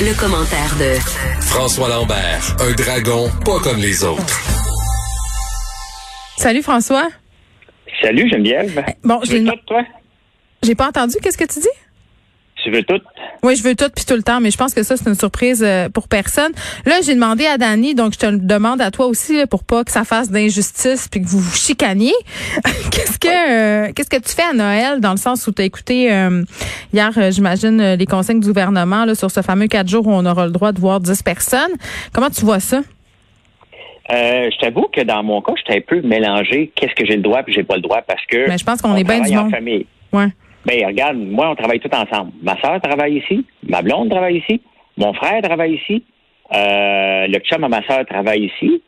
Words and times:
Le, 0.00 0.18
commentaire 0.18 0.74
de 0.78 0.98
François 1.42 1.88
Lambert, 1.90 2.56
un 2.60 2.72
dragon 2.72 3.28
pas 3.44 3.58
comme 3.60 3.76
les 3.76 4.02
autres. 4.04 4.24
Salut 6.38 6.62
François. 6.62 7.08
Salut 8.00 8.28
Geneviève. 8.30 8.82
Bon? 9.04 9.20
J'ai 10.62 10.74
pas 10.74 10.88
entendu. 10.88 11.16
Qu'est-ce 11.22 11.36
que 11.36 11.44
tu 11.44 11.60
dis? 11.60 11.68
Tu 12.68 12.74
veux 12.74 12.82
tout? 12.82 13.00
Oui, 13.42 13.56
je 13.56 13.62
veux 13.62 13.74
tout 13.74 13.88
puis 13.94 14.04
tout 14.04 14.14
le 14.14 14.22
temps, 14.22 14.40
mais 14.40 14.50
je 14.50 14.58
pense 14.58 14.74
que 14.74 14.82
ça, 14.82 14.98
c'est 14.98 15.08
une 15.08 15.14
surprise 15.14 15.64
euh, 15.64 15.88
pour 15.88 16.06
personne. 16.06 16.52
Là, 16.84 16.96
j'ai 17.02 17.14
demandé 17.14 17.46
à 17.46 17.56
Dani, 17.56 17.94
donc 17.94 18.12
je 18.12 18.18
te 18.18 18.26
le 18.26 18.36
demande 18.36 18.82
à 18.82 18.90
toi 18.90 19.06
aussi, 19.06 19.46
pour 19.46 19.64
pas 19.64 19.84
que 19.84 19.90
ça 19.90 20.04
fasse 20.04 20.30
d'injustice 20.30 21.08
puis 21.08 21.22
que 21.22 21.26
vous 21.26 21.38
vous 21.38 21.56
chicaniez. 21.56 22.12
qu'est-ce 22.90 23.18
que 23.18 23.28
euh, 23.28 23.92
qu'est-ce 23.94 24.10
que 24.10 24.20
tu 24.20 24.34
fais 24.34 24.42
à 24.42 24.52
Noël 24.52 25.00
dans 25.00 25.12
le 25.12 25.16
sens 25.16 25.46
où 25.46 25.52
tu 25.52 25.62
as 25.62 25.64
écouté 25.64 26.12
euh, 26.12 26.44
hier, 26.92 27.10
j'imagine, 27.30 27.94
les 27.94 28.06
conseils 28.06 28.38
du 28.38 28.48
gouvernement 28.48 29.06
là, 29.06 29.14
sur 29.14 29.30
ce 29.30 29.40
fameux 29.40 29.68
quatre 29.68 29.88
jours 29.88 30.06
où 30.06 30.12
on 30.12 30.26
aura 30.26 30.44
le 30.44 30.52
droit 30.52 30.72
de 30.72 30.80
voir 30.80 31.00
10 31.00 31.22
personnes. 31.22 31.72
Comment 32.12 32.28
tu 32.28 32.44
vois 32.44 32.60
ça? 32.60 32.82
Euh, 34.10 34.50
je 34.50 34.58
t'avoue 34.58 34.88
que 34.92 35.00
dans 35.02 35.22
mon 35.22 35.40
cas, 35.40 35.52
j'étais 35.56 35.78
un 35.78 35.82
peu 35.86 36.06
mélangé. 36.06 36.70
Qu'est-ce 36.74 36.94
que 36.94 37.06
j'ai 37.06 37.16
le 37.16 37.22
droit 37.22 37.40
et 37.46 37.52
j'ai 37.52 37.64
pas 37.64 37.76
le 37.76 37.82
droit? 37.82 38.02
Parce 38.06 38.24
que. 38.26 38.46
Mais 38.46 38.58
je 38.58 38.64
pense 38.64 38.82
qu'on 38.82 38.94
est 38.96 39.04
bien 39.04 39.20
du 39.20 39.34
en 39.36 39.44
monde. 39.44 39.50
famille. 39.50 39.86
Ouais. 40.12 40.28
Ben, 40.68 40.86
regarde, 40.86 41.16
moi, 41.16 41.48
on 41.48 41.54
travaille 41.54 41.80
tout 41.80 41.94
ensemble. 41.94 42.32
Ma 42.42 42.60
soeur 42.60 42.78
travaille 42.82 43.16
ici, 43.16 43.46
ma 43.66 43.80
blonde 43.80 44.10
travaille 44.10 44.36
ici, 44.36 44.60
mon 44.98 45.14
frère 45.14 45.40
travaille 45.40 45.76
ici, 45.76 46.04
euh, 46.54 47.26
le 47.26 47.38
chum 47.38 47.64
à 47.64 47.68
ma 47.68 47.82
soeur 47.86 48.04
travaille 48.04 48.44
ici. 48.44 48.82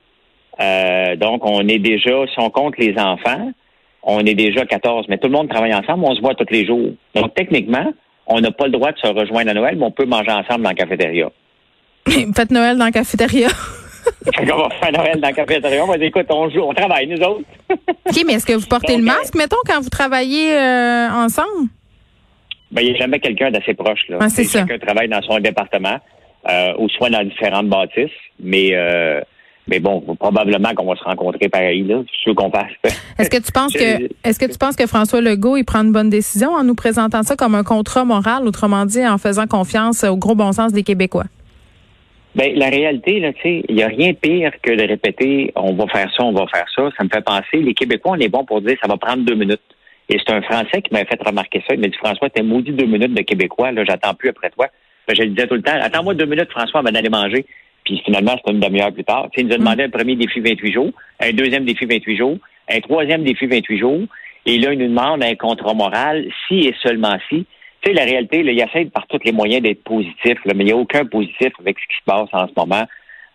Euh, 0.60 1.16
donc, 1.16 1.40
on 1.42 1.66
est 1.68 1.78
déjà, 1.78 2.26
si 2.26 2.38
on 2.38 2.50
compte 2.50 2.76
les 2.76 2.98
enfants, 2.98 3.52
on 4.02 4.20
est 4.26 4.34
déjà 4.34 4.66
14, 4.66 5.06
mais 5.08 5.16
tout 5.16 5.28
le 5.28 5.32
monde 5.32 5.48
travaille 5.48 5.72
ensemble, 5.72 6.04
on 6.04 6.14
se 6.14 6.20
voit 6.20 6.34
tous 6.34 6.52
les 6.52 6.66
jours. 6.66 6.90
Donc, 7.14 7.32
techniquement, 7.34 7.94
on 8.26 8.40
n'a 8.40 8.50
pas 8.50 8.66
le 8.66 8.72
droit 8.72 8.92
de 8.92 8.98
se 8.98 9.06
rejoindre 9.06 9.50
à 9.50 9.54
Noël, 9.54 9.76
mais 9.78 9.86
on 9.86 9.90
peut 9.90 10.04
manger 10.04 10.32
ensemble 10.32 10.62
dans 10.62 10.70
la 10.70 10.74
cafétéria. 10.74 11.30
Faites 12.36 12.50
Noël 12.50 12.76
dans 12.76 12.84
la 12.84 12.92
cafétéria. 12.92 13.48
on 14.38 14.44
va 14.44 14.68
faire 14.80 14.92
Noël 14.92 15.18
dans 15.18 15.28
la 15.28 15.32
cafétéria. 15.32 15.82
On 15.82 15.88
va 15.88 15.96
dire, 15.96 16.08
écoute, 16.08 16.26
on 16.28 16.50
joue, 16.50 16.60
on 16.60 16.74
travaille, 16.74 17.06
nous 17.06 17.22
autres. 17.22 17.44
OK, 17.70 18.22
mais 18.26 18.34
est-ce 18.34 18.46
que 18.46 18.52
vous 18.52 18.66
portez 18.66 18.98
le 18.98 19.02
masque, 19.02 19.34
mettons, 19.34 19.56
quand 19.66 19.80
vous 19.80 19.88
travaillez 19.88 20.52
euh, 20.52 21.10
ensemble? 21.10 21.68
Ben, 22.70 22.82
il 22.82 22.90
n'y 22.90 22.96
a 22.96 22.98
jamais 22.98 23.18
quelqu'un 23.18 23.50
d'assez 23.50 23.74
proche. 23.74 24.08
Là. 24.08 24.18
Ah, 24.20 24.28
c'est 24.28 24.44
ça. 24.44 24.62
Quelqu'un 24.62 24.86
travaille 24.86 25.08
dans 25.08 25.22
son 25.22 25.38
département 25.40 25.98
euh, 26.48 26.72
ou 26.78 26.88
soit 26.88 27.10
dans 27.10 27.24
différentes 27.24 27.68
bâtisses. 27.68 28.10
Mais, 28.38 28.70
euh, 28.72 29.20
mais 29.66 29.80
bon, 29.80 30.00
probablement 30.18 30.74
qu'on 30.74 30.86
va 30.86 30.96
se 30.96 31.04
rencontrer 31.04 31.48
pareil, 31.48 31.82
là. 31.82 32.02
C'est 32.06 32.30
ce 32.30 32.34
qu'on 32.34 32.50
fasse. 32.50 32.72
Est-ce 33.18 33.30
que 33.30 33.42
tu 33.44 33.52
penses 33.52 33.72
que 33.74 34.08
est-ce 34.24 34.38
que 34.38 34.50
tu 34.50 34.58
penses 34.58 34.76
que 34.76 34.86
François 34.86 35.20
Legault 35.20 35.56
il 35.56 35.64
prend 35.64 35.80
une 35.80 35.92
bonne 35.92 36.10
décision 36.10 36.50
en 36.50 36.64
nous 36.64 36.74
présentant 36.74 37.22
ça 37.22 37.36
comme 37.36 37.54
un 37.54 37.64
contrat 37.64 38.04
moral, 38.04 38.46
autrement 38.46 38.86
dit, 38.86 39.06
en 39.06 39.18
faisant 39.18 39.46
confiance 39.46 40.04
au 40.04 40.16
gros 40.16 40.34
bon 40.34 40.52
sens 40.52 40.72
des 40.72 40.82
Québécois? 40.82 41.26
Ben, 42.36 42.52
la 42.54 42.68
réalité, 42.68 43.18
là, 43.18 43.32
tu 43.32 43.42
sais, 43.42 43.64
il 43.68 43.74
n'y 43.74 43.82
a 43.82 43.88
rien 43.88 44.10
de 44.10 44.16
pire 44.16 44.52
que 44.62 44.70
de 44.70 44.86
répéter 44.86 45.52
on 45.56 45.74
va 45.74 45.86
faire 45.88 46.08
ça, 46.16 46.22
on 46.22 46.32
va 46.32 46.46
faire 46.46 46.66
ça. 46.74 46.88
Ça 46.96 47.02
me 47.02 47.08
fait 47.08 47.22
penser, 47.22 47.56
les 47.56 47.74
Québécois, 47.74 48.12
on 48.16 48.20
est 48.20 48.28
bon 48.28 48.44
pour 48.44 48.60
dire 48.62 48.76
ça 48.80 48.88
va 48.88 48.96
prendre 48.96 49.24
deux 49.24 49.34
minutes. 49.34 49.60
Et 50.10 50.18
c'est 50.18 50.34
un 50.34 50.42
Français 50.42 50.82
qui 50.82 50.92
m'a 50.92 51.04
fait 51.04 51.22
remarquer 51.24 51.62
ça. 51.66 51.74
Il 51.74 51.80
m'a 51.80 51.86
dit 51.86 51.96
François, 51.96 52.28
t'es 52.28 52.42
maudit 52.42 52.72
deux 52.72 52.86
minutes 52.86 53.14
de 53.14 53.22
Québécois, 53.22 53.70
là, 53.70 53.84
j'attends 53.84 54.12
plus 54.12 54.30
après 54.30 54.50
toi. 54.50 54.66
Ben, 55.06 55.14
je 55.16 55.22
le 55.22 55.28
disais 55.28 55.46
tout 55.46 55.54
le 55.54 55.62
temps, 55.62 55.78
attends-moi 55.80 56.14
deux 56.14 56.26
minutes, 56.26 56.50
François, 56.50 56.80
avant 56.80 56.90
d'aller 56.90 57.08
manger. 57.08 57.46
Puis 57.84 58.02
finalement, 58.04 58.32
c'était 58.36 58.50
une 58.50 58.60
demi-heure 58.60 58.92
plus 58.92 59.04
tard. 59.04 59.28
Tu 59.32 59.40
sais, 59.40 59.46
il 59.46 59.48
nous 59.48 59.54
a 59.54 59.58
demandé 59.58 59.84
un 59.84 59.88
premier 59.88 60.16
défi 60.16 60.40
28 60.40 60.72
jours, 60.72 60.90
un 61.20 61.32
deuxième 61.32 61.64
défi 61.64 61.86
28 61.86 62.16
jours, 62.16 62.38
un 62.68 62.80
troisième 62.80 63.22
défi 63.22 63.46
28 63.46 63.78
jours. 63.78 64.02
Et 64.46 64.58
là, 64.58 64.72
il 64.72 64.80
nous 64.80 64.88
demande 64.88 65.22
un 65.22 65.34
contrat 65.36 65.74
moral, 65.74 66.26
si 66.48 66.66
et 66.66 66.74
seulement 66.82 67.16
si. 67.28 67.46
Tu 67.82 67.90
sais, 67.90 67.92
la 67.92 68.04
réalité, 68.04 68.42
là, 68.42 68.50
il 68.50 68.60
essaie 68.60 68.86
par 68.86 69.06
tous 69.06 69.20
les 69.24 69.32
moyens 69.32 69.62
d'être 69.62 69.84
positif, 69.84 70.38
là, 70.44 70.54
mais 70.56 70.64
il 70.64 70.66
n'y 70.66 70.72
a 70.72 70.76
aucun 70.76 71.04
positif 71.04 71.52
avec 71.60 71.78
ce 71.78 71.86
qui 71.86 71.96
se 71.96 72.04
passe 72.04 72.28
en 72.32 72.48
ce 72.48 72.52
moment. 72.56 72.84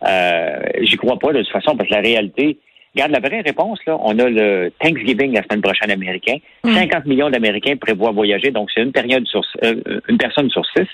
Euh, 0.06 0.60
J'y 0.82 0.96
crois 0.96 1.18
pas 1.18 1.32
de 1.32 1.42
toute 1.42 1.52
façon, 1.52 1.74
parce 1.74 1.88
que 1.88 1.94
la 1.94 2.00
réalité, 2.00 2.58
regarde, 2.96 3.12
la 3.12 3.20
vraie 3.20 3.40
réponse, 3.40 3.78
là, 3.86 3.96
on 4.00 4.18
a 4.18 4.28
le 4.28 4.72
Thanksgiving 4.80 5.32
la 5.32 5.42
semaine 5.44 5.62
prochaine 5.62 5.90
américain. 5.90 6.36
50 6.64 7.06
millions 7.06 7.30
d'Américains 7.30 7.76
prévoient 7.76 8.10
voyager, 8.12 8.50
donc 8.50 8.70
c'est 8.74 8.82
une 8.82 8.92
période 8.92 9.26
sur 9.26 9.42
euh, 9.62 10.00
une 10.08 10.18
personne 10.18 10.50
sur 10.50 10.64
six. 10.76 10.88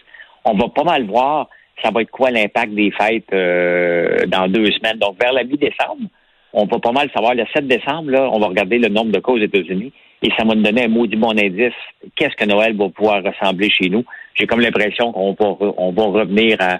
On 0.44 0.54
va 0.54 0.68
pas 0.68 0.84
mal 0.84 1.06
voir 1.06 1.48
ça 1.82 1.90
va 1.90 2.02
être 2.02 2.10
quoi 2.10 2.30
l'impact 2.30 2.74
des 2.74 2.90
fêtes 2.90 3.32
euh, 3.32 4.18
dans 4.26 4.48
deux 4.48 4.70
semaines. 4.72 4.98
Donc, 4.98 5.20
vers 5.20 5.32
la 5.32 5.44
mi-décembre, 5.44 6.08
on 6.52 6.66
va 6.66 6.78
pas 6.78 6.92
mal 6.92 7.10
savoir. 7.14 7.34
Le 7.34 7.44
7 7.54 7.66
décembre, 7.66 8.10
là, 8.10 8.28
on 8.30 8.38
va 8.38 8.48
regarder 8.48 8.78
le 8.78 8.88
nombre 8.88 9.10
de 9.10 9.18
cas 9.18 9.32
aux 9.32 9.38
États-Unis 9.38 9.92
et 10.22 10.30
ça 10.36 10.44
va 10.44 10.54
nous 10.54 10.62
donner 10.62 10.84
un 10.84 10.88
maudit 10.88 11.16
bon 11.16 11.30
indice. 11.30 11.72
Qu'est-ce 12.16 12.36
que 12.36 12.44
Noël 12.44 12.76
va 12.76 12.88
pouvoir 12.88 13.22
ressembler 13.22 13.70
chez 13.70 13.88
nous? 13.88 14.04
J'ai 14.34 14.46
comme 14.46 14.60
l'impression 14.60 15.12
qu'on 15.12 15.32
va, 15.32 15.56
on 15.76 15.92
va 15.92 16.04
revenir 16.04 16.56
à 16.60 16.78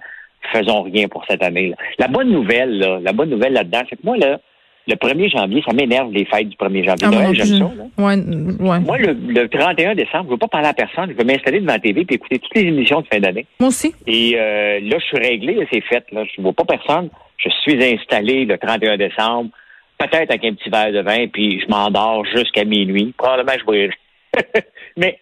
faisons 0.52 0.82
rien 0.82 1.08
pour 1.08 1.24
cette 1.28 1.42
année. 1.42 1.70
-là. 1.70 1.76
La 1.98 2.08
bonne 2.08 2.30
nouvelle, 2.30 2.78
là, 2.78 2.98
la 3.00 3.12
bonne 3.12 3.30
nouvelle 3.30 3.52
là-dedans, 3.52 3.82
c'est 3.88 3.96
que 3.96 4.04
moi, 4.04 4.16
là, 4.16 4.40
le 4.88 4.94
1er 4.96 5.30
janvier, 5.30 5.62
ça 5.66 5.72
m'énerve 5.72 6.12
les 6.12 6.24
fêtes 6.24 6.48
du 6.48 6.56
1er 6.56 6.84
janvier. 6.84 7.06
Ah, 7.06 7.10
Noël, 7.10 7.34
j'aime 7.34 7.58
ça. 7.58 7.70
Ouais, 7.98 8.16
ouais. 8.16 8.80
Moi, 8.80 8.98
le, 8.98 9.12
le 9.12 9.48
31 9.48 9.94
décembre, 9.94 10.24
je 10.26 10.30
veux 10.30 10.38
pas 10.38 10.48
parler 10.48 10.68
à 10.68 10.74
personne. 10.74 11.10
Je 11.10 11.16
veux 11.16 11.24
m'installer 11.24 11.60
devant 11.60 11.72
la 11.72 11.78
TV 11.78 12.00
et 12.08 12.14
écouter 12.14 12.38
toutes 12.38 12.54
les 12.54 12.62
émissions 12.62 13.00
de 13.00 13.06
fin 13.06 13.20
d'année. 13.20 13.46
Moi 13.60 13.68
aussi. 13.68 13.94
Et 14.06 14.34
euh, 14.36 14.80
là, 14.80 14.98
je 14.98 15.04
suis 15.04 15.18
réglé, 15.18 15.66
c'est 15.72 15.82
fait. 15.82 16.04
Là. 16.12 16.24
Je 16.24 16.40
ne 16.40 16.42
vois 16.42 16.52
pas 16.52 16.64
personne. 16.64 17.10
Je 17.36 17.48
suis 17.62 17.82
installé 17.84 18.44
le 18.44 18.58
31 18.58 18.96
décembre, 18.96 19.50
peut-être 19.98 20.30
avec 20.30 20.44
un 20.44 20.54
petit 20.54 20.70
verre 20.70 20.92
de 20.92 21.00
vin, 21.00 21.26
puis 21.26 21.60
je 21.60 21.66
m'endors 21.68 22.24
jusqu'à 22.26 22.64
minuit. 22.64 23.12
Probablement, 23.16 23.58
je 23.58 23.72
vais 23.72 23.90
Mais 24.96 25.18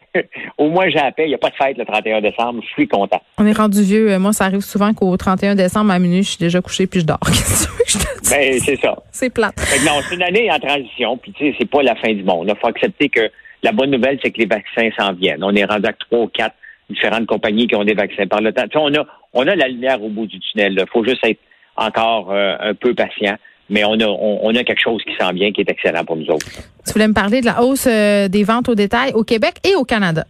au 0.59 0.69
moins, 0.69 0.89
j'ai 0.89 0.99
la 0.99 1.13
paix. 1.13 1.25
Il 1.25 1.29
n'y 1.29 1.35
a 1.35 1.39
pas 1.39 1.51
de 1.51 1.55
fête 1.55 1.79
le 1.79 1.85
31 1.85 2.21
décembre. 2.21 2.63
Je 2.63 2.69
suis 2.73 2.89
content. 2.89 3.21
On 3.39 3.47
est 3.47 3.57
rendu 3.57 3.83
vieux. 3.83 4.11
Euh, 4.13 4.19
Moi, 4.19 4.33
ça 4.33 4.45
arrive 4.47 4.61
souvent 4.61 4.93
qu'au 4.95 5.17
31 5.17 5.55
décembre 5.55 5.93
à 5.93 5.99
minuit, 5.99 6.23
je 6.23 6.31
suis 6.31 6.39
déjà 6.39 6.61
couché 6.61 6.87
puis 6.87 7.01
je 7.01 7.07
dors. 7.07 7.21
Qu'est-ce 7.27 7.69
que 7.69 7.85
je 7.87 7.99
te 7.99 8.21
dise? 8.21 8.31
Ben, 8.31 8.59
c'est 8.61 8.81
ça. 8.81 8.97
C'est 9.11 9.31
plate. 9.31 9.57
Non, 9.85 10.01
c'est 10.09 10.17
une 10.17 10.23
année 10.23 10.51
en 10.51 10.59
transition, 10.59 11.17
puis 11.17 11.33
tu 11.33 11.51
sais, 11.51 11.57
c'est 11.59 11.71
pas 11.71 11.83
la 11.83 11.95
fin 11.97 12.13
du 12.13 12.23
monde. 12.25 12.47
Il 12.49 12.57
faut 12.61 12.69
accepter 12.69 13.09
que 13.09 13.31
la 13.63 13.73
bonne 13.73 13.91
nouvelle, 13.91 14.19
c'est 14.23 14.31
que 14.31 14.39
les 14.39 14.47
vaccins 14.47 14.89
s'en 14.99 15.13
viennent. 15.13 15.45
On 15.45 15.55
est 15.55 15.65
rendu 15.65 15.87
à 15.87 15.93
trois 15.93 16.21
ou 16.21 16.29
quatre 16.29 16.55
différentes 16.89 17.27
compagnies 17.27 17.67
qui 17.69 17.77
ont 17.77 17.85
des 17.85 17.95
vaccins 17.95 18.27
par 18.27 18.41
le 18.41 18.53
temps. 18.53 18.65
Tu 18.65 18.71
sais, 18.73 18.79
on 18.79 18.93
a, 18.95 19.07
on 19.35 19.47
a 19.47 19.55
la 19.55 19.69
lumière 19.69 20.03
au 20.03 20.09
bout 20.09 20.27
du 20.27 20.39
tunnel. 20.41 20.75
Il 20.79 20.85
faut 20.93 21.05
juste 21.05 21.25
être 21.25 21.41
encore 21.77 22.33
euh, 22.33 22.57
un 22.61 22.75
peu 22.75 22.95
patient. 22.95 23.37
Mais 23.71 23.85
on 23.85 23.93
a, 23.93 24.07
on, 24.07 24.41
on 24.43 24.55
a 24.55 24.65
quelque 24.65 24.83
chose 24.83 25.03
qui 25.05 25.15
s'en 25.19 25.33
vient 25.33 25.53
qui 25.53 25.63
est 25.63 25.71
excellent 25.71 26.05
pour 26.05 26.17
nous 26.17 26.27
autres. 26.27 26.47
Tu 26.85 26.93
voulais 26.93 27.09
me 27.09 27.15
parler 27.15 27.41
de 27.41 27.47
la 27.47 27.63
hausse 27.63 27.87
euh, 27.87 28.29
des 28.29 28.45
ventes 28.45 28.69
au 28.69 28.75
détail 28.75 29.13
au 29.15 29.25
Québec 29.25 29.55
et 29.65 29.75
au 29.77 29.85
Canada. 29.85 30.25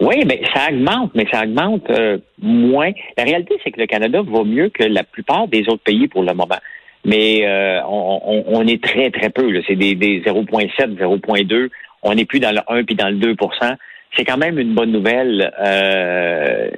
Oui, 0.00 0.22
mais 0.26 0.40
ça 0.54 0.68
augmente, 0.70 1.10
mais 1.14 1.26
ça 1.30 1.42
augmente 1.42 1.88
euh, 1.90 2.18
moins. 2.40 2.92
La 3.18 3.24
réalité, 3.24 3.56
c'est 3.62 3.70
que 3.70 3.80
le 3.80 3.86
Canada 3.86 4.22
va 4.22 4.44
mieux 4.44 4.70
que 4.70 4.84
la 4.84 5.04
plupart 5.04 5.48
des 5.48 5.68
autres 5.68 5.82
pays 5.82 6.08
pour 6.08 6.22
le 6.22 6.32
moment. 6.32 6.58
Mais 7.04 7.46
euh, 7.46 7.80
on, 7.86 8.66
est 8.66 8.82
très, 8.82 9.10
très 9.10 9.30
peu. 9.30 9.50
C'est 9.66 9.76
des, 9.76 9.94
des 9.94 10.20
0,7, 10.20 10.96
0,2. 10.96 11.68
On 12.02 12.14
n'est 12.14 12.26
plus 12.26 12.40
dans 12.40 12.52
le 12.52 12.60
1 12.68 12.84
puis 12.84 12.94
dans 12.94 13.08
le 13.08 13.16
2% 13.16 13.76
c'est 14.16 14.24
quand 14.24 14.36
même 14.36 14.58
une 14.58 14.74
bonne 14.74 14.90
nouvelle. 14.90 15.52
Euh, 15.60 16.70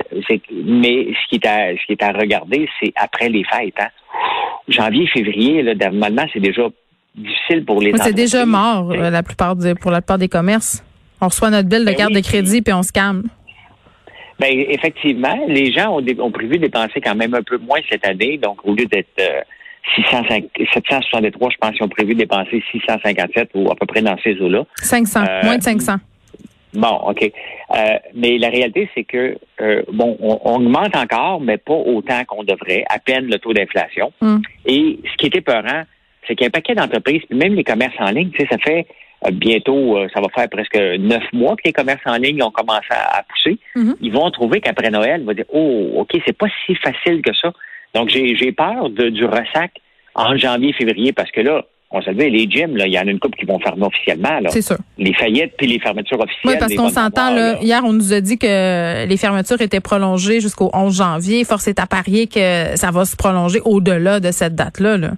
mais 0.52 1.06
ce 1.14 1.28
qui 1.28 1.36
est 1.36 1.46
à, 1.46 1.70
ce 1.72 1.86
qui 1.86 1.92
est 1.92 2.02
à 2.02 2.12
regarder, 2.12 2.68
c'est 2.80 2.92
après 2.96 3.28
les 3.28 3.44
fêtes. 3.44 3.74
Hein. 3.78 3.88
Janvier, 4.68 5.06
février, 5.08 5.62
là, 5.62 5.74
normalement, 5.74 6.26
c'est 6.32 6.40
déjà 6.40 6.62
difficile 7.14 7.64
pour 7.64 7.80
les 7.80 7.92
c'est 7.98 8.12
déjà 8.12 8.46
mort 8.46 8.90
euh, 8.92 9.10
la 9.10 9.22
plupart 9.22 9.54
pour 9.80 9.90
la 9.90 10.00
plupart 10.00 10.18
des 10.18 10.28
commerces. 10.28 10.82
On 11.20 11.26
reçoit 11.26 11.50
notre 11.50 11.68
bill 11.68 11.80
de 11.80 11.84
Ben 11.86 11.94
carte 11.96 12.10
oui, 12.14 12.22
de 12.22 12.26
crédit 12.26 12.62
puis 12.62 12.72
on 12.72 12.82
se 12.82 12.92
calme. 12.92 13.24
Ben 14.40 14.50
effectivement, 14.68 15.38
les 15.46 15.70
gens 15.72 15.96
ont, 15.98 16.04
ont 16.20 16.30
prévu 16.32 16.58
dépenser 16.58 17.00
quand 17.00 17.14
même 17.14 17.34
un 17.34 17.42
peu 17.42 17.58
moins 17.58 17.78
cette 17.90 18.06
année. 18.06 18.38
Donc, 18.38 18.64
au 18.64 18.74
lieu 18.74 18.86
d'être 18.86 19.08
euh, 19.20 19.40
605 19.96 20.44
763, 20.72 21.50
je 21.50 21.56
pense 21.60 21.72
qu'ils 21.72 21.84
ont 21.84 21.88
prévu 21.88 22.14
dépenser 22.14 22.62
657 22.72 23.50
ou 23.54 23.70
à 23.70 23.76
peu 23.76 23.86
près 23.86 24.00
dans 24.02 24.16
ces 24.24 24.34
eaux-là. 24.40 24.64
500, 24.76 25.20
Euh, 25.22 25.42
moins 25.44 25.58
de 25.58 25.62
500. 25.62 25.96
Bon, 26.74 27.00
OK. 27.06 27.22
Euh, 27.22 27.76
mais 28.14 28.38
la 28.38 28.48
réalité, 28.48 28.88
c'est 28.94 29.04
que, 29.04 29.36
euh, 29.60 29.82
bon, 29.92 30.16
on, 30.20 30.40
on 30.44 30.56
augmente 30.56 30.96
encore, 30.96 31.40
mais 31.40 31.58
pas 31.58 31.74
autant 31.74 32.24
qu'on 32.24 32.44
devrait, 32.44 32.84
à 32.88 32.98
peine 32.98 33.26
le 33.26 33.38
taux 33.38 33.52
d'inflation. 33.52 34.12
Mm. 34.20 34.38
Et 34.66 34.98
ce 35.04 35.16
qui 35.16 35.26
est 35.26 35.36
épeurant, 35.36 35.82
c'est 36.26 36.34
qu'il 36.34 36.44
y 36.44 36.46
a 36.46 36.48
un 36.48 36.50
paquet 36.50 36.74
d'entreprises, 36.74 37.22
puis 37.28 37.38
même 37.38 37.54
les 37.54 37.64
commerces 37.64 37.94
en 37.98 38.10
ligne, 38.10 38.30
tu 38.30 38.38
sais, 38.40 38.48
ça 38.50 38.58
fait 38.58 38.86
euh, 39.26 39.30
bientôt, 39.32 39.98
euh, 39.98 40.08
ça 40.14 40.20
va 40.20 40.28
faire 40.34 40.48
presque 40.48 40.76
neuf 40.76 41.24
mois 41.32 41.56
que 41.56 41.62
les 41.64 41.72
commerces 41.72 42.06
en 42.06 42.16
ligne 42.16 42.42
ont 42.42 42.50
commencé 42.50 42.88
à, 42.90 43.18
à 43.18 43.22
pousser. 43.22 43.58
Mhm. 43.76 43.96
Ils 44.00 44.12
vont 44.12 44.30
trouver 44.30 44.60
qu'après 44.60 44.90
Noël, 44.90 45.20
ils 45.20 45.26
vont 45.26 45.32
dire, 45.34 45.44
oh, 45.52 45.92
OK, 45.96 46.10
c'est 46.26 46.36
pas 46.36 46.48
si 46.64 46.74
facile 46.76 47.22
que 47.22 47.34
ça. 47.34 47.52
Donc, 47.94 48.08
j'ai 48.08 48.34
j'ai 48.36 48.52
peur 48.52 48.88
de, 48.88 49.10
du 49.10 49.24
ressac 49.24 49.72
en 50.14 50.36
janvier, 50.36 50.72
février, 50.72 51.12
parce 51.12 51.30
que 51.30 51.40
là, 51.40 51.64
on 51.92 52.00
se 52.00 52.10
les 52.10 52.50
gyms, 52.50 52.76
il 52.78 52.92
y 52.92 52.98
en 52.98 53.06
a 53.06 53.10
une 53.10 53.18
couple 53.18 53.38
qui 53.38 53.44
vont 53.44 53.58
fermer 53.58 53.84
officiellement. 53.84 54.40
C'est 54.48 54.62
sûr. 54.62 54.76
Les 54.98 55.12
faillettes 55.12 55.54
puis 55.56 55.66
les 55.66 55.78
fermetures 55.78 56.18
officielles. 56.18 56.54
Oui, 56.54 56.56
parce 56.58 56.74
qu'on 56.74 56.88
s'entend, 56.88 57.34
là, 57.34 57.60
hier, 57.60 57.82
on 57.84 57.92
nous 57.92 58.12
a 58.12 58.20
dit 58.20 58.38
que 58.38 59.06
les 59.06 59.16
fermetures 59.16 59.60
étaient 59.60 59.80
prolongées 59.80 60.40
jusqu'au 60.40 60.70
11 60.72 60.96
janvier. 60.96 61.44
Force 61.44 61.68
est 61.68 61.78
à 61.78 61.86
parier 61.86 62.26
que 62.26 62.76
ça 62.76 62.90
va 62.90 63.04
se 63.04 63.16
prolonger 63.16 63.60
au-delà 63.64 64.20
de 64.20 64.30
cette 64.30 64.54
date-là. 64.54 64.96
Là. 64.96 65.10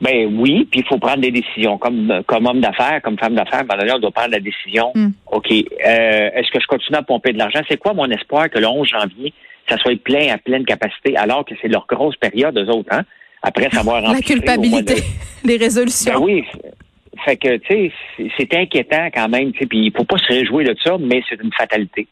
Ben 0.00 0.30
oui, 0.38 0.68
puis 0.70 0.80
il 0.80 0.86
faut 0.86 0.98
prendre 0.98 1.20
des 1.20 1.30
décisions. 1.30 1.78
Comme, 1.78 2.22
comme 2.26 2.46
homme 2.46 2.60
d'affaires, 2.60 3.00
comme 3.02 3.18
femme 3.18 3.34
d'affaires, 3.34 3.64
on 3.68 3.98
doit 3.98 4.10
prendre 4.10 4.32
la 4.32 4.40
décision. 4.40 4.92
Mm. 4.94 5.08
OK, 5.32 5.50
euh, 5.50 6.30
est-ce 6.34 6.50
que 6.50 6.60
je 6.60 6.66
continue 6.66 6.98
à 6.98 7.02
pomper 7.02 7.32
de 7.32 7.38
l'argent? 7.38 7.60
C'est 7.68 7.78
quoi 7.78 7.94
mon 7.94 8.10
espoir 8.10 8.50
que 8.50 8.58
le 8.58 8.66
11 8.66 8.88
janvier, 8.88 9.32
ça 9.68 9.78
soit 9.78 9.98
plein 10.02 10.32
à 10.32 10.38
pleine 10.38 10.64
capacité, 10.64 11.16
alors 11.16 11.44
que 11.44 11.54
c'est 11.60 11.68
leur 11.68 11.86
grosse 11.86 12.16
période, 12.16 12.56
eux 12.58 12.70
autres, 12.70 12.92
hein? 12.92 13.02
Après 13.48 13.70
savoir 13.70 14.00
La 14.02 14.20
culpabilité, 14.20 15.02
les 15.44 15.56
résolutions. 15.66 16.14
Ben 16.14 16.20
oui. 16.20 16.44
Fait 17.24 17.36
que, 17.36 17.56
tu 17.56 17.90
sais, 18.18 18.30
c'est 18.36 18.52
inquiétant 18.54 19.08
quand 19.14 19.28
même, 19.28 19.52
puis 19.52 19.66
il 19.72 19.92
faut 19.96 20.04
pas 20.04 20.18
se 20.18 20.26
réjouir 20.32 20.68
de 20.68 20.76
ça, 20.84 20.96
mais 21.00 21.22
c'est 21.28 21.40
une 21.42 21.52
fatalité 21.52 22.06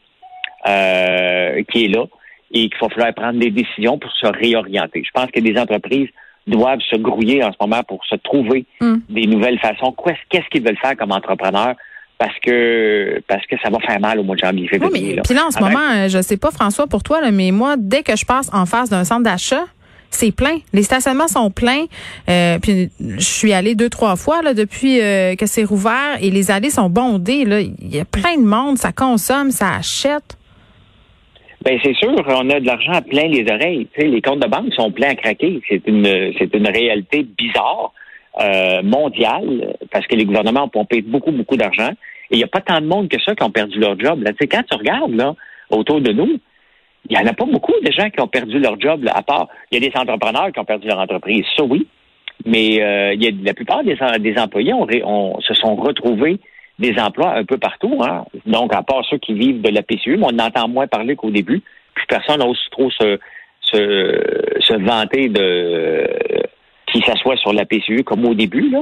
euh, 0.67 1.61
qui 1.71 1.85
est 1.85 1.87
là 1.89 2.05
et 2.51 2.69
qu'il 2.69 2.77
va 2.81 2.89
falloir 2.89 3.13
prendre 3.13 3.39
des 3.39 3.51
décisions 3.51 3.97
pour 3.99 4.11
se 4.13 4.27
réorienter. 4.27 5.03
Je 5.05 5.11
pense 5.13 5.29
que 5.31 5.39
les 5.39 5.57
entreprises 5.59 6.09
doivent 6.47 6.79
se 6.89 6.95
grouiller 6.95 7.43
en 7.43 7.51
ce 7.51 7.57
moment 7.59 7.81
pour 7.83 8.03
se 8.05 8.15
trouver 8.15 8.65
Mm. 8.81 8.95
des 9.09 9.25
nouvelles 9.27 9.59
façons. 9.59 9.93
Qu'est-ce 10.29 10.47
qu'ils 10.51 10.63
veulent 10.63 10.77
faire 10.77 10.95
comme 10.97 11.11
entrepreneurs? 11.11 11.75
Parce 12.17 12.37
que 12.39 13.21
parce 13.27 13.45
que 13.45 13.55
ça 13.61 13.69
va 13.69 13.79
faire 13.79 13.99
mal 13.99 14.19
au 14.19 14.23
mois 14.23 14.35
de 14.35 14.41
janvier, 14.45 14.69
Oui, 14.71 14.79
février. 14.79 15.13
mais 15.17 15.21
puis 15.23 15.33
là, 15.35 15.47
en 15.47 15.51
ce 15.51 15.59
moment, 15.59 15.79
euh, 15.95 16.07
je 16.07 16.21
sais 16.21 16.37
pas, 16.37 16.49
François, 16.51 16.87
pour 16.87 17.03
toi, 17.03 17.19
là, 17.19 17.29
mais 17.31 17.51
moi, 17.51 17.75
dès 17.77 18.03
que 18.03 18.15
je 18.15 18.25
passe 18.25 18.49
en 18.53 18.65
face 18.65 18.89
d'un 18.89 19.03
centre 19.03 19.23
d'achat, 19.23 19.65
c'est 20.15 20.31
plein. 20.31 20.57
Les 20.73 20.83
stationnements 20.83 21.27
sont 21.27 21.51
pleins. 21.51 21.85
Euh, 22.29 22.57
puis 22.59 22.89
je 22.99 23.23
suis 23.23 23.53
allée 23.53 23.75
deux, 23.75 23.89
trois 23.89 24.15
fois 24.15 24.41
là, 24.41 24.53
depuis 24.53 25.01
euh, 25.01 25.35
que 25.35 25.45
c'est 25.45 25.63
rouvert 25.63 26.17
et 26.21 26.31
les 26.31 26.51
allées 26.51 26.69
sont 26.69 26.89
bondées. 26.89 27.45
Là. 27.45 27.59
Il 27.61 27.95
y 27.95 27.99
a 27.99 28.05
plein 28.05 28.37
de 28.37 28.45
monde, 28.45 28.77
ça 28.77 28.91
consomme, 28.91 29.51
ça 29.51 29.75
achète. 29.75 30.37
Ben 31.63 31.79
c'est 31.83 31.95
sûr, 31.95 32.13
on 32.27 32.49
a 32.51 32.59
de 32.59 32.65
l'argent 32.65 32.91
à 32.91 33.01
plein 33.01 33.27
les 33.27 33.45
oreilles. 33.51 33.87
Les 33.97 34.21
comptes 34.21 34.39
de 34.39 34.47
banque 34.47 34.71
sont 34.75 34.91
pleins 34.91 35.09
à 35.09 35.15
craquer. 35.15 35.61
C'est 35.67 35.81
une 35.87 36.33
c'est 36.37 36.53
une 36.53 36.67
réalité 36.67 37.25
bizarre 37.37 37.91
euh, 38.39 38.83
mondiale 38.83 39.75
parce 39.91 40.05
que 40.05 40.15
les 40.15 40.25
gouvernements 40.25 40.65
ont 40.65 40.69
pompé 40.69 41.01
beaucoup 41.01 41.31
beaucoup 41.31 41.57
d'argent 41.57 41.89
et 42.29 42.35
il 42.35 42.37
n'y 42.37 42.43
a 42.43 42.47
pas 42.47 42.61
tant 42.61 42.81
de 42.81 42.85
monde 42.85 43.09
que 43.09 43.19
ça 43.19 43.33
qui 43.33 43.43
ont 43.43 43.49
perdu 43.49 43.79
leur 43.79 43.99
job. 43.99 44.21
Là, 44.21 44.31
quand 44.39 44.63
tu 44.69 44.77
regardes 44.77 45.15
là 45.15 45.33
autour 45.71 46.01
de 46.01 46.11
nous, 46.11 46.39
il 47.09 47.15
n'y 47.17 47.23
en 47.23 47.27
a 47.27 47.33
pas 47.33 47.45
beaucoup 47.45 47.73
de 47.83 47.91
gens 47.91 48.09
qui 48.09 48.19
ont 48.21 48.27
perdu 48.27 48.59
leur 48.59 48.79
job. 48.79 49.05
À 49.13 49.21
part, 49.21 49.47
il 49.71 49.81
y 49.81 49.85
a 49.85 49.89
des 49.89 49.95
entrepreneurs 49.97 50.51
qui 50.51 50.59
ont 50.59 50.65
perdu 50.65 50.87
leur 50.87 50.99
entreprise, 50.99 51.45
ça 51.55 51.63
oui, 51.63 51.87
mais 52.45 52.81
euh, 52.81 53.13
y 53.15 53.27
a 53.27 53.31
la 53.43 53.53
plupart 53.53 53.83
des, 53.83 53.95
des 54.19 54.37
employés 54.39 54.73
ont, 54.73 54.87
ont- 55.03 55.39
se 55.41 55.53
sont 55.53 55.75
retrouvés 55.75 56.39
des 56.79 56.93
emplois 56.99 57.33
un 57.35 57.45
peu 57.45 57.57
partout. 57.57 58.01
Hein. 58.03 58.25
Donc, 58.45 58.73
à 58.73 58.83
part 58.83 59.05
ceux 59.09 59.17
qui 59.17 59.33
vivent 59.33 59.61
de 59.61 59.69
la 59.69 59.81
PCU, 59.81 60.17
mais 60.17 60.25
on 60.25 60.35
en 60.39 60.47
entend 60.47 60.67
moins 60.67 60.87
parler 60.87 61.15
qu'au 61.15 61.29
début. 61.31 61.61
Puis 61.93 62.05
personne 62.09 62.39
n'ose 62.39 62.59
trop 62.71 62.91
se, 62.91 63.17
se, 63.61 64.21
se 64.59 64.73
vanter 64.83 65.29
de 65.29 66.05
qui 66.87 67.01
s'assoit 67.01 67.37
sur 67.37 67.53
la 67.53 67.65
PCU 67.65 68.03
comme 68.03 68.25
au 68.25 68.33
début. 68.33 68.69
Là. 68.69 68.81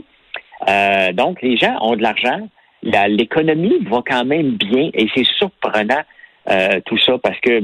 Euh, 0.70 1.14
donc, 1.14 1.42
les 1.42 1.56
gens 1.58 1.76
ont 1.82 1.96
de 1.96 2.02
l'argent. 2.02 2.48
La- 2.82 3.08
L'économie 3.08 3.78
va 3.90 4.02
quand 4.06 4.26
même 4.26 4.52
bien 4.54 4.90
et 4.94 5.08
c'est 5.16 5.26
surprenant 5.38 6.02
euh, 6.50 6.80
tout 6.86 6.98
ça 6.98 7.18
parce 7.22 7.40
que 7.42 7.62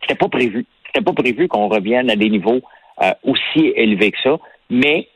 c'était 0.00 0.16
pas 0.16 0.28
prévu. 0.28 0.66
C'était 0.86 1.04
pas 1.04 1.12
prévu 1.12 1.48
qu'on 1.48 1.68
revienne 1.68 2.10
à 2.10 2.16
des 2.16 2.28
niveaux 2.28 2.60
euh, 3.02 3.12
aussi 3.24 3.72
élevés 3.76 4.10
que 4.10 4.18
ça. 4.22 4.36
Mais 4.68 5.08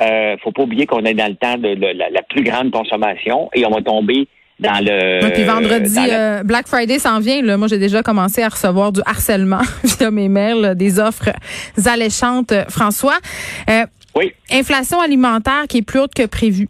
euh, 0.00 0.36
faut 0.42 0.52
pas 0.52 0.62
oublier 0.62 0.86
qu'on 0.86 1.04
est 1.04 1.14
dans 1.14 1.28
le 1.28 1.36
temps 1.36 1.58
de, 1.58 1.74
la, 1.74 2.10
la 2.10 2.22
plus 2.22 2.42
grande 2.42 2.70
consommation 2.70 3.48
et 3.54 3.64
on 3.66 3.70
va 3.70 3.82
tomber 3.82 4.28
dans 4.58 4.84
le. 4.84 5.24
Ouais, 5.24 5.32
puis 5.32 5.44
vendredi, 5.44 5.98
euh, 5.98 6.42
Black 6.42 6.66
Friday 6.68 6.98
s'en 6.98 7.18
vient. 7.20 7.42
Là. 7.42 7.56
Moi, 7.56 7.68
j'ai 7.68 7.78
déjà 7.78 8.02
commencé 8.02 8.42
à 8.42 8.48
recevoir 8.48 8.92
du 8.92 9.00
harcèlement 9.04 9.62
via 9.84 10.10
mes 10.10 10.28
mails, 10.28 10.74
des 10.76 10.98
offres 10.98 11.30
alléchantes. 11.86 12.52
François, 12.68 13.18
euh, 13.68 13.84
oui. 14.14 14.32
inflation 14.50 15.00
alimentaire 15.00 15.64
qui 15.68 15.78
est 15.78 15.86
plus 15.86 16.00
haute 16.00 16.14
que 16.14 16.26
prévu. 16.26 16.68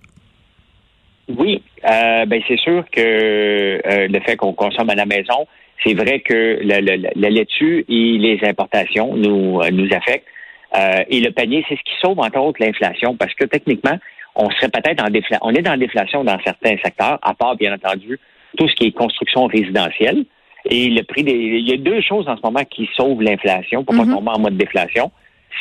Oui, 1.29 1.63
euh, 1.89 2.27
ben 2.27 2.43
c'est 2.49 2.59
sûr 2.59 2.85
que 2.91 3.01
euh, 3.01 4.09
le 4.09 4.21
fait 4.21 4.37
qu'on 4.37 4.53
consomme 4.53 4.91
à 4.91 4.95
la 4.95 5.07
maison, 5.07 5.47
c'est 5.85 5.95
vrai 5.95 6.21
que 6.21 6.59
la, 6.63 6.81
la, 6.81 6.97
la- 6.97 7.11
la 7.15 7.31
laitue 7.31 7.85
et 7.89 8.19
les 8.19 8.39
importations 8.45 9.17
nous 9.17 9.61
euh, 9.61 9.71
nous 9.71 9.89
affectent. 9.93 10.27
Euh, 10.79 11.03
et 11.11 11.21
le 11.21 11.31
panier, 11.33 11.65
c'est 11.69 11.77
ce 11.77 11.83
qui 11.83 11.93
sauve 12.01 12.19
entre 12.19 12.39
autres 12.39 12.61
l'inflation, 12.65 13.15
parce 13.17 13.35
que 13.35 13.45
techniquement, 13.45 13.99
on 14.35 14.49
serait 14.51 14.71
peut-être 14.71 15.05
en 15.05 15.11
déflation. 15.11 15.39
On 15.43 15.53
est 15.55 15.61
dans 15.63 15.77
déflation 15.77 16.25
dans 16.25 16.39
certains 16.45 16.77
secteurs, 16.83 17.19
à 17.23 17.35
part 17.35 17.57
bien 17.57 17.75
entendu 17.75 18.19
tout 18.57 18.67
ce 18.69 18.75
qui 18.75 18.87
est 18.87 18.93
construction 18.93 19.47
résidentielle. 19.47 20.25
Et 20.71 20.89
le 20.89 21.03
prix 21.03 21.25
des. 21.25 21.33
Il 21.33 21.69
y 21.69 21.73
a 21.75 21.77
deux 21.77 22.01
choses 22.01 22.29
en 22.29 22.37
ce 22.37 22.43
moment 22.43 22.65
qui 22.65 22.89
sauvent 22.97 23.21
l'inflation 23.21 23.85
pour 23.85 23.95
Mhm. 23.95 24.07
pas 24.07 24.15
tomber 24.15 24.31
en 24.31 24.39
mode 24.39 24.57
déflation. 24.57 25.11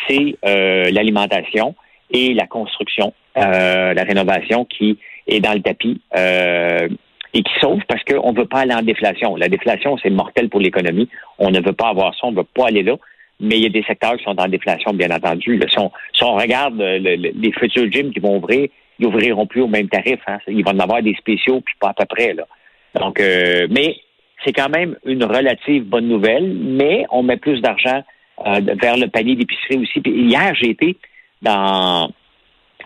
C'est 0.08 0.36
euh, 0.46 0.90
l'alimentation 0.92 1.76
et 2.14 2.34
la 2.34 2.46
construction, 2.48 3.14
euh, 3.38 3.94
la 3.94 4.04
rénovation 4.04 4.64
qui 4.66 4.98
est 5.28 5.40
dans 5.40 5.54
le 5.54 5.62
tapis 5.62 6.00
euh, 6.16 6.88
et 7.34 7.44
qui 7.44 7.52
sauve 7.62 7.82
parce 7.88 8.04
qu'on 8.04 8.34
ne 8.34 8.38
veut 8.38 8.46
pas 8.46 8.60
aller 8.62 8.74
en 8.74 8.82
déflation. 8.82 9.36
La 9.36 9.48
déflation, 9.48 9.98
c'est 10.02 10.10
mortel 10.10 10.50
pour 10.50 10.60
l'économie. 10.60 11.08
On 11.40 11.50
ne 11.52 11.62
veut 11.62 11.74
pas 11.74 11.90
avoir 11.90 12.14
ça, 12.16 12.28
on 12.28 12.32
ne 12.32 12.38
veut 12.38 12.44
pas 12.44 12.68
aller 12.68 12.84
là. 12.84 12.96
Mais 13.40 13.58
il 13.58 13.64
y 13.64 13.66
a 13.66 13.70
des 13.70 13.84
secteurs 13.84 14.18
qui 14.18 14.24
sont 14.24 14.40
en 14.40 14.48
déflation, 14.48 14.94
bien 14.94 15.10
entendu. 15.10 15.60
Si, 15.68 15.78
on, 16.24 16.36
regarde 16.36 16.80
euh, 16.80 17.00
le- 17.00 17.16
le- 17.16 17.32
les 17.34 17.52
futurs 17.54 17.92
gyms 17.92 18.12
qui 18.14 18.20
vont 18.20 18.38
ouvrir, 18.38 18.68
ils 19.00 19.06
ouvriront 19.08 19.48
plus 19.48 19.62
au 19.62 19.68
même 19.68 19.90
tarif. 19.90 20.20
Hein. 20.28 20.38
Ils 20.48 20.64
vont 20.64 20.72
en 20.72 20.80
avoir 20.80 21.02
des 21.02 21.16
spéciaux, 21.16 21.62
puis 21.62 21.74
pas 21.80 21.90
à 21.90 21.94
peu 21.94 22.06
près. 22.06 22.34
Là. 22.34 22.44
Donc, 23.00 23.20
euh, 23.20 23.66
mais 23.72 23.96
c'est 24.46 24.54
quand 24.54 24.70
même 24.70 24.96
une 25.06 25.24
relative 25.24 25.86
bonne 25.86 26.08
nouvelle, 26.08 26.54
mais 26.54 27.06
on 27.12 27.24
met 27.24 27.38
plus 27.38 27.62
d'argent 27.62 28.04
euh, 28.46 28.60
vers 28.80 28.98
le 28.98 29.08
panier 29.08 29.36
d'épicerie 29.36 29.78
aussi. 29.78 30.02
Hier, 30.06 30.54
j'ai 30.56 30.72
été 30.72 30.98
dans, 31.42 32.12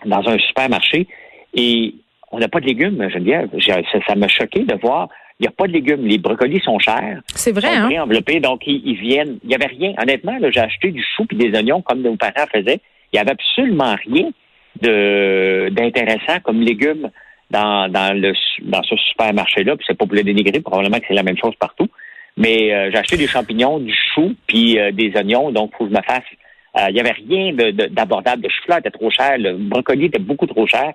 dans 0.06 0.28
un 0.28 0.38
supermarché 0.38 1.06
et 1.54 1.94
on 2.36 2.40
n'a 2.40 2.48
pas 2.48 2.60
de 2.60 2.66
légumes, 2.66 3.08
Geneviève. 3.10 3.48
Ça 3.60 3.76
ça 4.06 4.14
m'a 4.14 4.28
choqué 4.28 4.60
de 4.64 4.74
voir. 4.74 5.08
Il 5.38 5.42
n'y 5.44 5.48
a 5.48 5.50
pas 5.50 5.66
de 5.66 5.72
légumes. 5.72 6.06
Les 6.06 6.18
brocolis 6.18 6.60
sont 6.60 6.78
chers. 6.78 7.20
C'est 7.34 7.52
vrai, 7.52 7.68
sont 7.68 7.74
hein? 7.82 7.86
préenveloppés, 7.86 8.40
donc 8.40 8.62
ils, 8.66 8.80
ils 8.84 8.96
viennent. 8.96 9.38
Il 9.42 9.48
n'y 9.48 9.54
avait 9.54 9.66
rien. 9.66 9.92
Honnêtement, 10.00 10.36
j'ai 10.50 10.60
acheté 10.60 10.90
du 10.90 11.02
chou 11.14 11.26
et 11.30 11.34
des 11.34 11.56
oignons 11.58 11.82
comme 11.82 12.00
nos 12.02 12.16
parents 12.16 12.46
faisaient. 12.52 12.80
Il 13.12 13.16
n'y 13.16 13.20
avait 13.20 13.32
absolument 13.32 13.94
rien 14.06 14.30
d'intéressant 15.70 16.40
comme 16.42 16.60
légumes 16.60 17.10
dans, 17.50 17.88
dans, 17.88 18.18
le, 18.18 18.34
su- 18.34 18.62
dans 18.62 18.82
ce 18.82 18.96
supermarché-là. 18.96 19.76
Puis 19.76 19.84
c'est 19.88 19.96
pas 19.98 20.06
pour 20.06 20.14
le 20.16 20.22
dénigrer, 20.22 20.60
probablement 20.60 20.98
que 20.98 21.04
c'est 21.08 21.14
la 21.14 21.22
même 21.22 21.36
chose 21.38 21.54
partout. 21.58 21.88
Mais 22.36 22.72
euh, 22.74 22.90
j'ai 22.90 22.98
acheté 22.98 23.16
des 23.16 23.26
champignons, 23.26 23.78
du 23.78 23.94
chou, 24.14 24.34
puis 24.46 24.78
euh, 24.78 24.90
des 24.92 25.12
oignons, 25.16 25.50
donc 25.52 25.72
faut 25.76 25.84
que 25.86 25.90
je 25.90 25.96
me 25.96 26.02
fasse. 26.02 26.24
euh, 26.78 26.86
Il 26.88 26.94
n'y 26.94 27.00
avait 27.00 27.12
rien 27.12 27.52
de- 27.52 27.70
de- 27.70 27.86
d'abordable. 27.86 28.42
Le 28.42 28.48
chou-fleur 28.50 28.78
était 28.78 28.90
trop 28.90 29.10
cher, 29.10 29.38
le 29.38 29.54
brocoli 29.56 30.06
était 30.06 30.18
beaucoup 30.18 30.46
trop 30.46 30.66
cher. 30.66 30.92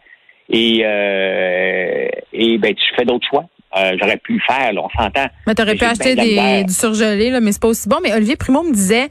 Et, 0.49 0.81
euh, 0.85 2.07
et 2.33 2.57
ben, 2.57 2.73
tu 2.73 2.95
fais 2.95 3.05
d'autres 3.05 3.27
choix. 3.29 3.45
Euh, 3.77 3.95
J'aurais 4.01 4.17
pu 4.17 4.33
le 4.33 4.39
faire, 4.45 4.73
là, 4.73 4.81
on 4.83 4.89
s'entend. 4.89 5.27
Mais 5.47 5.55
t'aurais 5.55 5.75
pu 5.75 5.85
acheter 5.85 6.15
de 6.15 6.21
des, 6.21 6.63
du 6.65 6.73
surgelé, 6.73 7.29
là, 7.29 7.39
mais 7.39 7.53
c'est 7.53 7.61
pas 7.61 7.69
aussi 7.69 7.87
bon. 7.87 7.97
Mais 8.03 8.13
Olivier 8.13 8.35
Primo 8.35 8.63
me 8.63 8.73
disait 8.73 9.07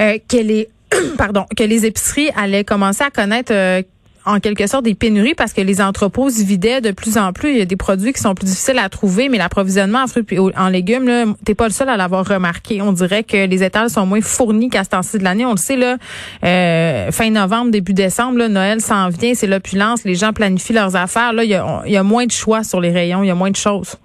euh, 0.00 0.18
que 0.28 0.36
les 0.36 0.68
pardon, 1.18 1.44
que 1.56 1.62
les 1.62 1.86
épiceries 1.86 2.30
allaient 2.36 2.64
commencer 2.64 3.04
à 3.04 3.10
connaître 3.10 3.52
euh, 3.52 3.82
en 4.28 4.40
quelque 4.40 4.66
sorte 4.66 4.84
des 4.84 4.94
pénuries 4.94 5.34
parce 5.34 5.52
que 5.52 5.60
les 5.60 5.80
entrepôts 5.80 6.30
se 6.30 6.44
vidaient 6.44 6.80
de 6.80 6.90
plus 6.90 7.16
en 7.18 7.32
plus. 7.32 7.50
Il 7.50 7.58
y 7.58 7.62
a 7.62 7.64
des 7.64 7.76
produits 7.76 8.12
qui 8.12 8.20
sont 8.20 8.34
plus 8.34 8.46
difficiles 8.46 8.78
à 8.78 8.88
trouver, 8.88 9.28
mais 9.28 9.38
l'approvisionnement 9.38 10.02
en 10.02 10.06
fruits 10.06 10.24
et 10.30 10.38
en 10.38 10.68
légumes, 10.68 11.34
t'es 11.44 11.54
pas 11.54 11.66
le 11.66 11.72
seul 11.72 11.88
à 11.88 11.96
l'avoir 11.96 12.26
remarqué. 12.26 12.82
On 12.82 12.92
dirait 12.92 13.24
que 13.24 13.46
les 13.46 13.62
étals 13.62 13.90
sont 13.90 14.06
moins 14.06 14.20
fournis 14.20 14.68
qu'à 14.68 14.84
ce 14.84 14.90
temps-ci 14.90 15.18
de 15.18 15.24
l'année. 15.24 15.46
On 15.46 15.52
le 15.52 15.56
sait, 15.56 15.76
là, 15.76 15.96
euh, 16.44 17.10
fin 17.10 17.30
novembre, 17.30 17.70
début 17.70 17.94
décembre, 17.94 18.38
là, 18.38 18.48
Noël 18.48 18.80
s'en 18.80 19.08
vient, 19.08 19.34
c'est 19.34 19.46
l'opulence, 19.46 20.04
les 20.04 20.14
gens 20.14 20.32
planifient 20.32 20.74
leurs 20.74 20.94
affaires. 20.96 21.32
Là, 21.32 21.44
il 21.44 21.50
y 21.50 21.54
a, 21.54 21.82
y 21.86 21.96
a 21.96 22.02
moins 22.02 22.26
de 22.26 22.32
choix 22.32 22.62
sur 22.62 22.80
les 22.80 22.90
rayons, 22.90 23.22
il 23.22 23.28
y 23.28 23.30
a 23.30 23.34
moins 23.34 23.50
de 23.50 23.56
choses. 23.56 23.96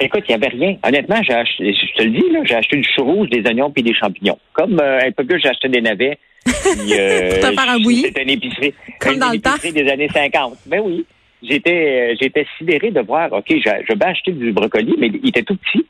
Écoute, 0.00 0.24
il 0.28 0.36
n'y 0.36 0.44
avait 0.44 0.56
rien. 0.56 0.76
Honnêtement, 0.86 1.20
j'ai 1.22 1.34
acheté, 1.34 1.72
je 1.72 1.94
te 1.94 2.02
le 2.04 2.10
dis, 2.10 2.30
là, 2.30 2.40
j'ai 2.44 2.54
acheté 2.54 2.76
du 2.76 2.88
chou 2.94 3.04
rouge, 3.04 3.28
des 3.30 3.42
oignons 3.46 3.70
puis 3.70 3.82
des 3.82 3.94
champignons. 3.94 4.38
Comme 4.52 4.78
euh, 4.80 5.00
un 5.04 5.10
peu 5.10 5.24
plus, 5.24 5.40
j'ai 5.40 5.48
acheté 5.48 5.68
des 5.68 5.80
navets. 5.80 6.18
Puis, 6.44 6.94
euh, 6.98 7.30
Pour 7.40 7.50
te 7.50 7.54
faire 7.54 7.70
un 7.70 7.78
bouilli. 7.80 8.02
C'était 8.02 8.22
une 8.22 8.30
épicerie. 8.30 8.74
Comme 9.00 9.14
une 9.14 9.20
dans 9.20 9.30
le 9.30 9.40
temps. 9.40 9.54
épicerie 9.56 9.72
des 9.72 9.90
années 9.90 10.08
50. 10.08 10.58
Ben 10.66 10.80
oui. 10.84 11.04
J'étais, 11.42 12.12
euh, 12.12 12.16
j'étais 12.20 12.46
sidéré 12.58 12.90
de 12.90 13.00
voir, 13.00 13.32
OK, 13.32 13.46
je, 13.48 13.70
je 13.88 13.94
vais 13.94 14.04
acheter 14.04 14.32
du 14.32 14.52
brocoli, 14.52 14.96
mais 14.98 15.06
il 15.06 15.28
était 15.28 15.44
tout 15.44 15.56
petit, 15.56 15.86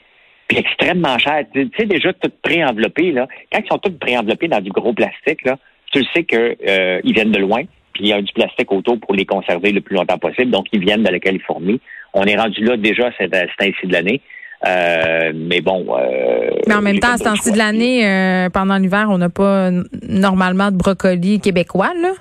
puis 0.46 0.58
extrêmement 0.58 1.18
cher. 1.18 1.44
Tu 1.54 1.70
sais, 1.76 1.86
déjà 1.86 2.12
tout 2.12 2.30
préenveloppé, 2.42 3.12
là. 3.12 3.26
Quand 3.50 3.60
ils 3.64 3.68
sont 3.68 3.78
tous 3.78 3.92
préenveloppés 3.92 4.48
dans 4.48 4.60
du 4.60 4.70
gros 4.70 4.92
plastique, 4.92 5.44
là, 5.44 5.58
tu 5.90 6.00
le 6.00 6.04
sais 6.14 6.24
que 6.24 6.56
euh, 6.68 7.00
viennent 7.04 7.32
de 7.32 7.38
loin, 7.38 7.62
puis 7.94 8.04
il 8.04 8.08
y 8.08 8.12
a 8.12 8.20
du 8.20 8.32
plastique 8.32 8.70
autour 8.72 9.00
pour 9.00 9.14
les 9.14 9.24
conserver 9.24 9.72
le 9.72 9.80
plus 9.80 9.96
longtemps 9.96 10.18
possible, 10.18 10.50
donc 10.50 10.66
ils 10.72 10.80
viennent 10.80 11.02
de 11.02 11.10
la 11.10 11.18
Californie. 11.18 11.80
On 12.12 12.24
est 12.24 12.36
rendu 12.36 12.62
là 12.62 12.76
déjà, 12.76 13.10
c'est 13.16 13.30
c'est 13.32 13.68
ainsi 13.68 13.86
de 13.86 13.92
l'année. 13.92 14.20
Euh, 14.66 15.32
mais 15.34 15.60
bon. 15.60 15.86
Euh, 15.90 16.50
Mais 16.66 16.74
en 16.74 16.82
même 16.82 16.98
temps, 16.98 17.12
à 17.12 17.18
ce 17.18 17.24
temps-ci 17.24 17.52
de 17.52 17.58
l'année, 17.58 18.06
euh, 18.06 18.50
pendant 18.50 18.76
l'hiver, 18.76 19.06
on 19.10 19.18
n'a 19.18 19.28
pas 19.28 19.70
normalement 20.08 20.70
de 20.70 20.76
brocoli 20.76 21.40
québécois, 21.40 21.92
là? 22.00 22.12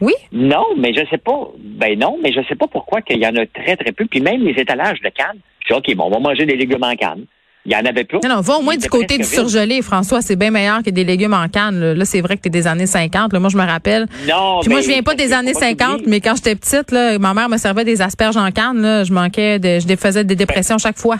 Oui? 0.00 0.14
Non, 0.32 0.64
mais 0.76 0.92
je 0.94 1.06
sais 1.10 1.18
pas. 1.18 1.48
Ben 1.58 1.98
non, 1.98 2.18
mais 2.22 2.32
je 2.32 2.40
sais 2.48 2.56
pas 2.56 2.66
pourquoi 2.66 3.02
qu'il 3.02 3.18
y 3.18 3.26
en 3.26 3.36
a 3.36 3.46
très, 3.46 3.76
très 3.76 3.92
peu. 3.92 4.06
Puis 4.06 4.20
même 4.20 4.42
les 4.42 4.60
étalages 4.60 5.00
de 5.00 5.08
cannes, 5.10 5.38
je 5.60 5.72
dis, 5.72 5.78
OK, 5.78 5.94
bon, 5.94 6.06
on 6.06 6.10
va 6.10 6.18
manger 6.18 6.44
des 6.44 6.56
légumes 6.56 6.82
en 6.82 6.96
canne. 6.96 7.24
Il 7.64 7.70
y 7.70 7.76
en 7.76 7.84
avait 7.84 8.02
pas. 8.02 8.18
Non, 8.24 8.36
non, 8.36 8.40
va 8.40 8.56
au 8.56 8.62
moins 8.62 8.76
du 8.76 8.88
côté 8.88 9.18
du 9.18 9.24
surgelé, 9.24 9.82
François. 9.82 10.20
C'est 10.20 10.34
bien 10.34 10.50
meilleur 10.50 10.82
que 10.82 10.90
des 10.90 11.04
légumes 11.04 11.34
en 11.34 11.46
canne. 11.46 11.92
Là, 11.92 12.04
c'est 12.04 12.20
vrai 12.20 12.36
que 12.36 12.42
tu 12.42 12.48
es 12.48 12.50
des 12.50 12.66
années 12.66 12.86
50. 12.86 13.32
Là. 13.32 13.38
Moi, 13.38 13.50
je 13.50 13.56
me 13.56 13.64
rappelle. 13.64 14.06
Non, 14.28 14.58
Puis 14.60 14.70
moi, 14.70 14.80
je 14.80 14.88
viens 14.88 15.02
pas 15.02 15.14
des 15.14 15.32
années 15.32 15.54
50, 15.54 16.02
mais 16.06 16.20
quand 16.20 16.34
j'étais 16.34 16.56
petite, 16.56 16.90
là, 16.90 17.20
ma 17.20 17.34
mère 17.34 17.48
me 17.48 17.58
servait 17.58 17.84
des 17.84 18.02
asperges 18.02 18.36
en 18.36 18.50
canne. 18.50 18.82
Là, 18.82 19.04
je 19.04 19.12
manquais 19.12 19.60
de, 19.60 19.78
je 19.78 19.94
faisais 19.94 20.24
des 20.24 20.34
dépressions 20.34 20.78
chaque 20.78 20.98
fois. 20.98 21.18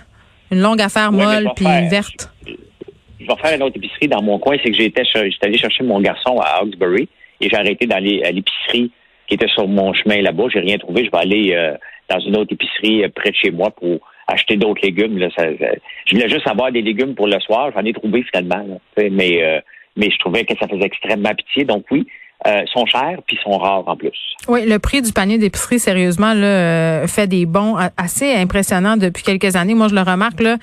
Une 0.52 0.60
longue 0.60 0.82
affaire 0.82 1.10
molle 1.10 1.48
puis 1.56 1.64
verte. 1.90 2.30
Je 2.46 3.26
vais 3.26 3.36
faire 3.42 3.56
une 3.56 3.62
autre 3.62 3.76
épicerie 3.76 4.08
dans 4.08 4.22
mon 4.22 4.38
coin. 4.38 4.56
C'est 4.62 4.70
que 4.70 4.76
j'étais, 4.76 5.02
j'étais 5.04 5.46
allé 5.46 5.56
chercher 5.56 5.82
mon 5.82 6.00
garçon 6.00 6.38
à 6.40 6.60
Hawkesbury 6.60 7.08
et 7.40 7.48
j'ai 7.48 7.56
arrêté 7.56 7.86
d'aller 7.86 8.22
à 8.22 8.30
l'épicerie 8.30 8.90
qui 9.26 9.34
était 9.34 9.48
sur 9.48 9.66
mon 9.66 9.94
chemin 9.94 10.20
là-bas. 10.20 10.44
J'ai 10.52 10.60
rien 10.60 10.76
trouvé. 10.76 11.06
Je 11.06 11.10
vais 11.10 11.18
aller 11.18 11.54
euh, 11.54 11.74
dans 12.10 12.18
une 12.20 12.36
autre 12.36 12.52
épicerie 12.52 13.02
euh, 13.02 13.08
près 13.08 13.30
de 13.30 13.36
chez 13.36 13.50
moi 13.50 13.70
pour 13.70 14.00
acheter 14.28 14.56
d'autres 14.56 14.82
légumes. 14.82 15.16
Là, 15.18 15.28
je 15.38 16.14
voulais 16.14 16.28
juste 16.28 16.46
avoir 16.46 16.70
des 16.70 16.82
légumes 16.82 17.14
pour 17.14 17.28
le 17.28 17.40
soir. 17.40 17.70
J'en 17.74 17.84
ai 17.84 17.92
trouvé 17.94 18.22
finalement. 18.24 18.80
mais, 18.98 19.42
euh, 19.42 19.60
mais 19.96 20.10
je 20.10 20.18
trouvais 20.18 20.44
que 20.44 20.54
ça 20.60 20.68
faisait 20.68 20.84
extrêmement 20.84 21.34
pitié. 21.34 21.64
Donc 21.64 21.86
oui, 21.90 22.06
euh, 22.46 22.62
sont 22.72 22.86
chers 22.86 23.18
puis 23.26 23.38
sont 23.42 23.58
rares 23.58 23.84
en 23.86 23.96
plus. 23.96 24.10
Oui, 24.48 24.66
le 24.66 24.78
prix 24.78 25.02
du 25.02 25.12
panier 25.12 25.38
d'épicerie, 25.38 25.78
sérieusement, 25.78 26.34
là, 26.34 26.46
euh, 26.46 27.06
fait 27.06 27.26
des 27.26 27.46
bons 27.46 27.76
assez 27.96 28.34
impressionnants 28.34 28.96
depuis 28.96 29.22
quelques 29.22 29.56
années. 29.56 29.74
Moi, 29.74 29.88
je 29.88 29.94
le 29.94 30.02
remarque, 30.02 30.40
là, 30.40 30.56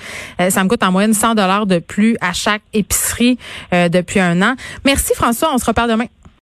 ça 0.49 0.63
me 0.63 0.69
coûte 0.69 0.83
en 0.83 0.91
moyenne 0.91 1.13
100 1.13 1.35
dollars 1.35 1.65
de 1.65 1.79
plus 1.79 2.17
à 2.21 2.33
chaque 2.33 2.61
épicerie 2.73 3.37
depuis 3.71 4.19
un 4.19 4.41
an. 4.41 4.55
Merci 4.85 5.13
François, 5.15 5.49
on 5.53 5.57
se 5.57 5.65
reparle 5.65 5.89
demain. 5.89 6.05